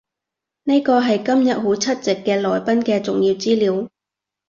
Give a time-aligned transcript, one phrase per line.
[0.63, 3.87] 呢個係今日會出席嘅來賓嘅重要資料